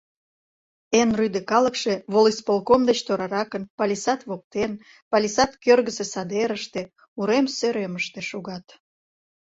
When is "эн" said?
0.99-1.09